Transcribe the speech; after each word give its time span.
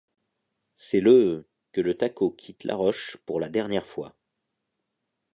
C'est 0.73 0.99
le 0.99 1.47
que 1.73 1.79
le 1.79 1.95
tacot 1.95 2.31
quitte 2.31 2.63
Laroche 2.63 3.17
pour 3.27 3.39
la 3.39 3.49
dernière 3.49 3.85
fois. 3.85 4.15